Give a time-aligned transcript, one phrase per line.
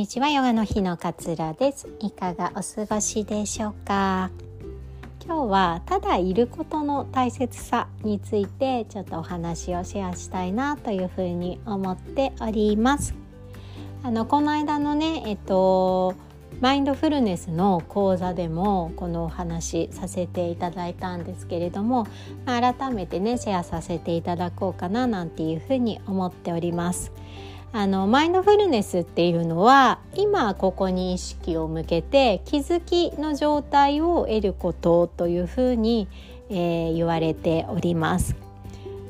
[0.00, 0.30] にちは。
[0.30, 1.86] ヨガの日のかつらです。
[2.00, 4.30] いかがお過ごしでしょうか？
[5.26, 13.14] 今日はただいることの大切さについてちょっとお話をシェアしたいなというふうに思っております。
[14.02, 16.14] あのこの間のねえっと
[16.62, 22.06] マインドフルネスの講座でもこのお話させていただいたんですけれども
[22.46, 27.12] 改めてねシェアさせていただこうかななんていうふうに思っております。
[27.72, 36.08] あのマインドフルネスっていうのは今ここに意識を向けて気づきの状態を得ることというふうに、
[36.48, 38.34] えー、言われております。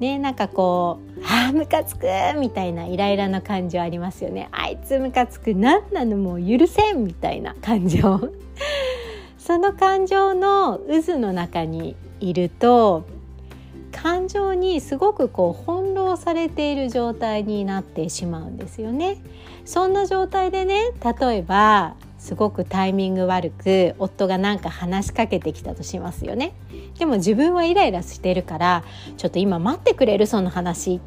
[0.00, 2.06] ね、なんかこう「あームカつく!」
[2.38, 4.48] みたいなイライラな感情ありますよね。
[4.50, 6.16] あいつムカつく何なの？
[6.16, 8.20] もう許せんみたいな感情
[9.38, 13.04] その感情の渦の中にいると
[13.92, 19.18] 感情にすごくこう翻弄されている状態になってしまうんですよね。
[19.64, 26.54] そんな状態でね例えばすごくタイミング悪く夫が何か話しかけてきたとしますよね。
[26.98, 28.84] でも自分はイライラしてるから
[29.16, 31.00] ちょっと今待ってくれるその話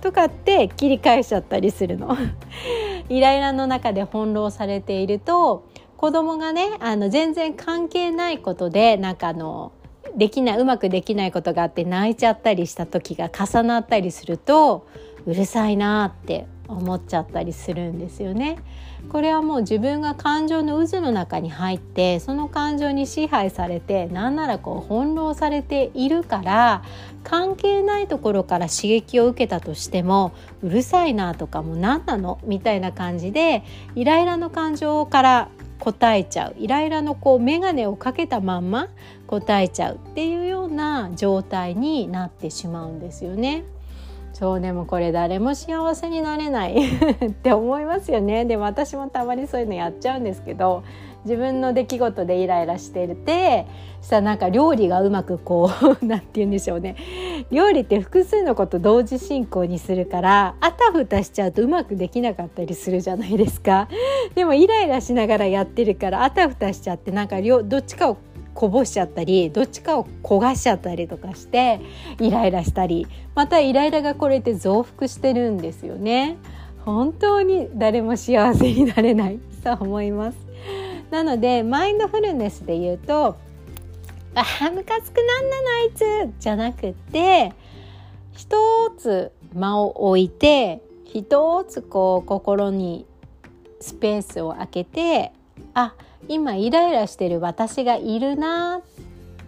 [0.00, 2.16] とかって切り返しちゃったりするの。
[3.08, 5.64] イライラの中で翻弄されていると
[5.96, 9.72] 子供がねあの全然関係ないことでなんかあの
[10.16, 14.86] できないうまくできないことがあって泣いちゃったりした時が重なったりすると
[15.26, 18.58] うるさいなって思っちゃったりするんですよね。
[19.08, 26.82] これはもう自分が感情の渦の中に入ってその感情に支配されてなんならこう翻弄されているから
[27.24, 35.48] 関係ないところから刺激を受けたとしてもうるさいなとかもう何なのみたいな感じでイライラの感情から
[35.80, 38.88] 答えちゃうイライラのこう眼鏡をかけたまんま
[39.26, 43.64] 答えちゃうっていうような状態になってしまうんですよね。
[44.32, 46.76] そうでもこれ誰も幸せになれない
[47.26, 50.82] って思いますよねでも私もたまにそういうのやっちゃうんですけど
[51.24, 53.66] 自分の出来事でイライラしてて
[54.00, 56.96] したらなんか料理がうまくこう 何て言うんでしょうね。
[57.50, 63.88] 料理って複数のこと同時進行にするからあたふたしちゃうとうまくできなかったりするじゃないですか。
[64.34, 68.16] でもイライラしながらやってるからあたふたしちゃってなんかどっちかを
[68.54, 71.80] こぼしちゃったりどっちかを焦がしちゃったりとかして
[72.18, 73.06] イライラしたり。
[73.34, 76.36] またイライラがこれって増幅してるんですよね。
[76.84, 79.38] 本当に誰も幸せになれない。
[79.60, 80.49] と思います。
[81.10, 83.36] なのでマインドフルネスで言うと
[84.34, 87.52] 「ああムカつくなんなのあいつ」じゃなくて
[88.32, 93.06] 一つ間を置いて一つこう心に
[93.80, 95.32] スペースを空けて
[95.74, 95.94] あ
[96.28, 98.82] 今イライラしてる私がいるな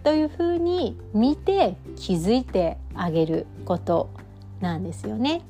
[0.03, 4.09] というふうに見て気づいてあげること
[4.59, 5.41] なんですよね。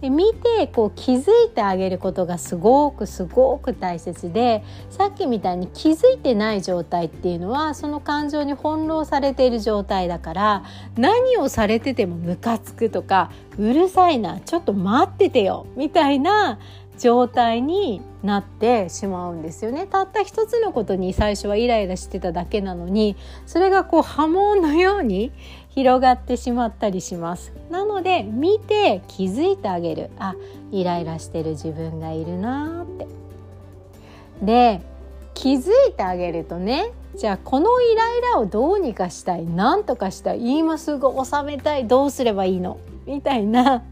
[0.00, 10.64] で見てこう気づいてあげることがすごくすごく大切でさっきみたいに気づいてない状態っていうのはその感情に翻弄されている状態だから
[10.96, 16.58] 何をされててもムカつくとかうるさいなちょっと待っててよみたいな
[16.98, 19.86] 状態になってしまうんですよね。
[19.86, 25.32] たった一つのことに最初はイライラしてただけなのにそれがこう波紋のように
[25.74, 27.52] 広がってしまったりします。
[27.70, 30.10] なので見て気づいてあげる。
[30.18, 30.34] あ
[30.70, 33.06] イライラしてる自分がいるなって。
[34.40, 34.80] で
[35.34, 39.46] 気づいてあげるとねじゃあこのイライラをどうにかしたい？
[39.46, 40.58] 何とかしたい？
[40.58, 40.96] 今す。
[40.96, 41.88] ぐ収めたい。
[41.88, 42.78] どうすればいいの？
[43.06, 43.82] みたいな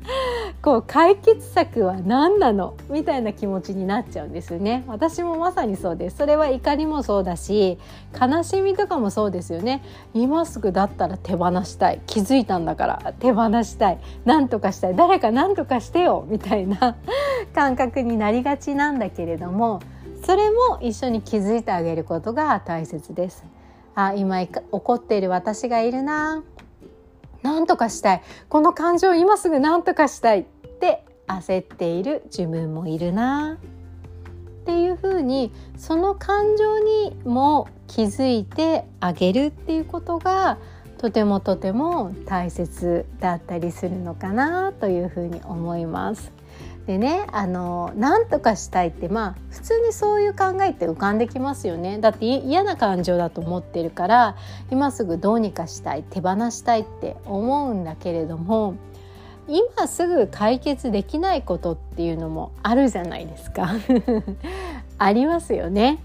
[0.62, 2.76] こう解決策は何なの？
[2.88, 4.84] みたいな気持ちになっちゃうんですよね。
[4.86, 6.18] 私もまさにそうです。
[6.18, 7.78] それは怒りもそうだし
[8.20, 9.82] 悲しみとかもそうですよね。
[10.14, 12.00] 今すぐだったら手放したい。
[12.06, 13.98] 気づいたんだから手放したい。
[14.24, 14.94] 何とかしたい。
[14.94, 16.26] 誰か何とかしてよ。
[16.28, 16.96] みたいな
[17.56, 19.80] 感覚になりがちなんだけれども
[20.24, 23.44] それも一緒に気づいてあげることが大切です。
[23.96, 24.38] あ今
[24.70, 26.44] 怒っている私がいるな。
[27.42, 28.22] 何とかしたい。
[28.48, 30.46] この感情今すぐ何とかしたい。
[30.82, 33.56] って焦っている自分もいるな
[34.62, 40.58] っていうふうにその感情にも気づいてあげるっていうことが
[40.98, 46.32] とてもとても大切だったりするのかなというふうに思います。
[46.86, 54.36] でねあの何とかしたいってまあ普通にそういう考えって浮かんできますよねだって嫌な感情だと思ってるから
[54.68, 58.74] 今すぐどうにかしたい手放したいって思うんだけれども
[59.52, 63.70] 今すぐ解決できないことっていうのもあるじゃないですか
[64.96, 66.02] ありますよね。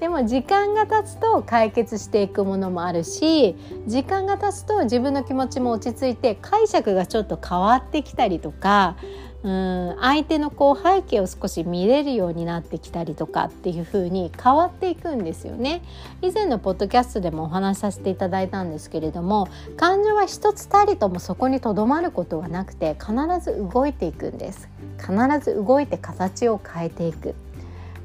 [0.00, 3.54] でも時間が経つと解決していくものもあるし
[3.86, 8.96] 時間が経つと自分の気持ちも落ち着いて解釈がちょっと変わってきたりとか
[9.42, 9.96] うん。
[10.00, 15.82] 相手のこう背景を少し見れるようになってきたりとかっていう風に変わっていくんですよね。
[16.20, 24.68] 以前のポッドキャストでもお話しさせていただいたんですけれども感情は一つたりともそこにとどまることはなくて必ず動いていくんです。
[24.98, 27.34] 必ず動いて形を変えていく。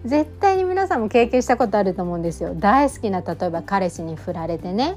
[0.06, 2.54] 絶対に皆さんも経験したことあると思うんですよ。
[2.56, 4.96] 大好きな例えば彼氏に振られてね。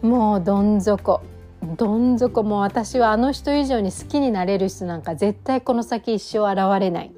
[0.00, 1.20] もうどん底。
[1.62, 7.12] どん底も私はあの人以上に好きになれる人なんか絶対この先一生現れない。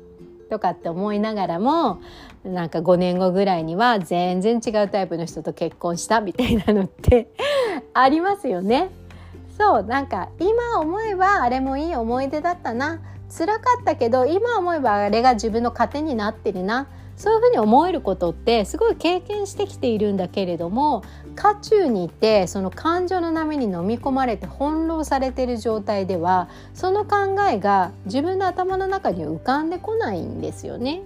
[0.50, 2.00] とかって思いながらも
[2.44, 7.28] なんか5年後ぐらいには全然違うタイプの人と結婚したみたいなのって
[7.94, 8.90] ありますよね。
[9.58, 13.00] そうなんか今思えばあれもいい思い出だったな。
[13.36, 16.86] 辛かったけど今思えばあれが自分の糧になってるな。
[17.16, 21.02] そういうふうに思えることってすごい経験してきているんだけれども
[21.36, 31.02] 渦中にいてその感情の波に飲み込まれて翻弄されてる状態ではその考えが自分の頭の中に浮かんでこないんですよね。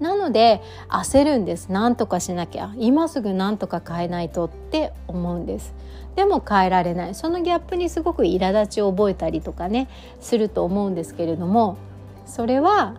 [0.00, 1.68] なので焦るんです。
[1.70, 2.72] 何とかしなきゃ。
[2.78, 5.74] 今すぐ何とか変えないとって思うんです。
[6.16, 7.14] でも変えられない。
[7.14, 9.88] そのギャップにすごく苛立ちを覚えたりとかね
[10.20, 11.76] すると思うんですけれども
[12.24, 12.94] それは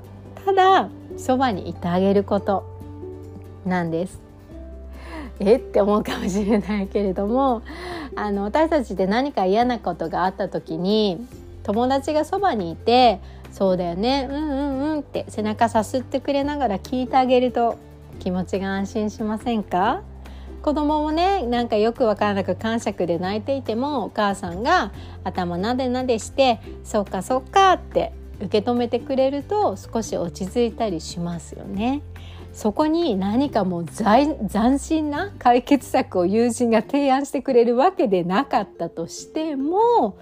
[0.46, 2.66] ただそばにいてあげること
[3.66, 4.20] なんです。
[5.40, 5.56] え？
[5.56, 7.62] って思うかもしれないけれども
[8.16, 11.26] あの私たちで何か嫌なことがあった時に
[11.64, 13.20] 友達がそばにいて
[13.52, 17.78] 「そうだよねうんうんうん」って背中さすってくれながら聞いてあげると
[18.20, 20.02] 気持ちが安心しませんか？
[20.62, 24.92] 子供もねなんかよく分からなく感触で泣いていてもお母さんが
[25.24, 32.02] 頭なでなでして「そっかそっか」って受け止めてくれると少し落ち着いたりしますよね。
[32.54, 40.18] そこに何かもう斬新な解決策を友人が提案してくれるわけでなかったとしても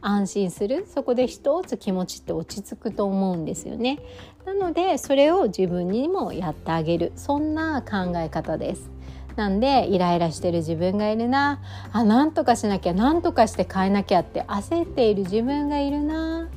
[0.00, 4.00] 安心するそこで一つ気持ちって落ち着くと思うんですよね。
[4.44, 8.90] なのでそれを自分にもやってあげるそんな考え方です。
[9.36, 11.60] なんでイライラしてる自分がいるな
[11.92, 16.48] あなんとかしなきゃなんとかして変えなきゃって焦っている自分がいるな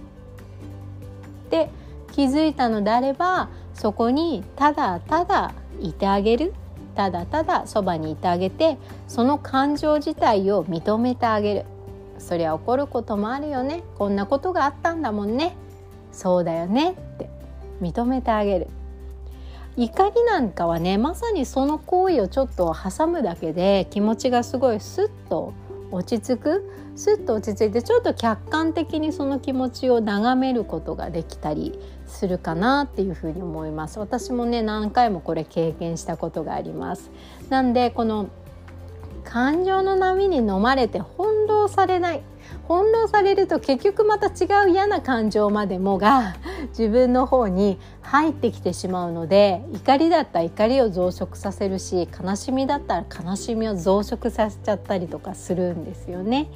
[1.51, 1.69] って
[2.13, 6.53] 気づいたのであればそこにただただいてあげる。
[6.93, 8.77] ただただそばにいてあげて
[9.07, 11.65] その感情自体を認めてあげる。
[12.19, 13.83] そりゃ怒ることもあるよね。
[13.97, 15.55] こんなことがあったんだもんね。
[16.11, 17.29] そうだよねって。
[17.81, 18.67] 認めてあげる。
[19.77, 25.53] 怒りなんかはねまさにその行為をちょっと挟むだけで気持ちがすごいスッと
[25.91, 33.99] 落ち着くすっと落ち着いてちょっと客観的にその気持ちを眺めることができたりするかなっていうふうに思います。
[33.99, 37.11] 私もね何回もこれ経験したことがあります。
[37.49, 38.29] なんでこの
[39.23, 42.21] 感情の波に飲まれて翻弄されない。
[42.67, 46.35] 翻弄されると結局また違う嫌な感情までもが
[46.77, 56.47] 自分の方に入ってきてしまうので怒りだったら怒りを増殖させるし悲しみだったら悲しみを増殖させちゃったりとかするんですよね。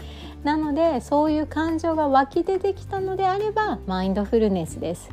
[0.44, 5.10] なのでそういう感情が湧き出てきたのであればマインドフルネスです。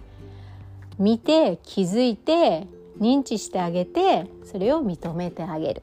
[0.98, 2.66] 見て気づいて
[3.00, 5.82] 認知してあげてそれを認めてあげる。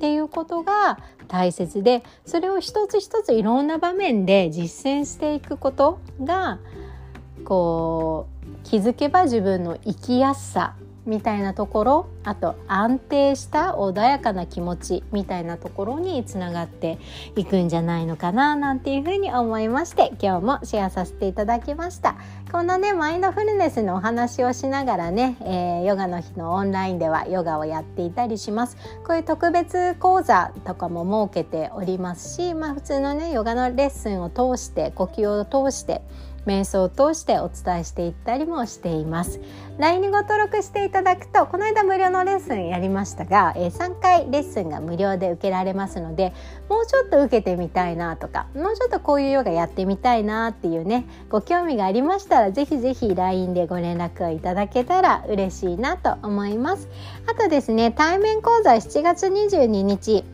[0.00, 0.98] っていうことが
[1.28, 6.58] 大切でそれを一つ一ついろんな場面で実践していくことが
[7.44, 10.74] こう気づけば自分の生きやすさ
[11.06, 16.98] みたいなところあと安定した穏やかな気持ちみたいなところにつながって
[17.36, 22.16] いくんじゃないのかななんていうふうに思いまして今日もシェアさせていただきました。
[22.52, 28.76] こんなねマインドフルネスのお話をしながらね、えー、ヨガの日のオンラインではヨガをやっていたりします。
[29.06, 36.02] こういう特別講座とかも設けておりますしまあ普通のねヨガのレッスンを通して呼吸を通して
[36.50, 39.40] 瞑想を通してお伝えしていったりもしています。
[39.78, 46.34] LINE にご登録していただくとこの間無料のレッスンやりましたが、え、3回レッスンが無料で受けられますので
[46.68, 56.88] もうちょっと受けてみたいなとかもうちょっとこういうヨガやってみたいなっていうねご興味がありましたらぜひぜひ LINE でご連絡をいただけたら嬉しいなと思います。
[57.26, 60.24] あとですね対面講座7月22日、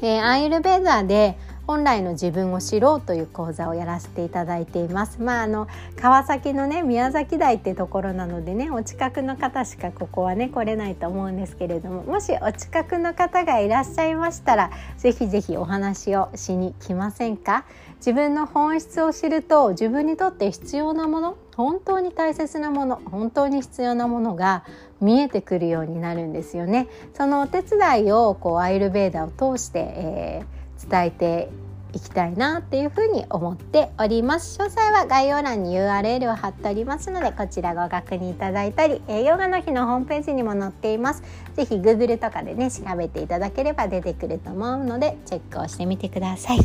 [0.00, 5.22] えー、アイルベーザーで本来の自分を知ろうという講座をやらせていただいています。
[5.22, 17.64] まああの川崎のね宮崎台ってところなのでねお近くの方しかここはね来れないと思うんですけれどももしお近くの方がいらっしゃいましたらぜひぜひお話をしに来ませんか？
[17.98, 24.64] 自分の本質を知ると自分にとって必要なもの本当に大切なもの本当に必要なものが
[25.00, 26.88] 見えてくるようになるんですよね。
[27.14, 31.48] そのお手伝いをこうアイルベーダを通して、えー伝えて
[31.94, 34.58] いきたいなっていうふうに思っております。
[34.58, 41.22] 詳細は概要欄に URL を貼っておりますのでこちらご確認いただいたり、ヨガの日のホームページにも載っています。
[41.54, 46.60] 是非 Google とかでね調べていただければ出てくると思うのでチェックをしてみてください。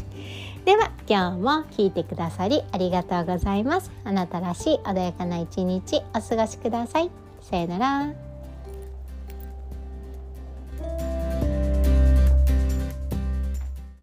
[0.63, 3.91] では今日も聞いてくださりありがとうございます。
[4.05, 7.11] あなたらしい穏やかな一日お過ごしください。
[7.41, 8.26] さよなら。